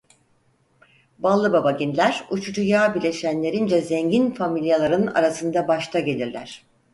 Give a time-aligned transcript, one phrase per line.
[1.19, 6.65] Ballıbabagiller uçucu yağ bileşenlerince zengin familyaların arasında başta gelirler.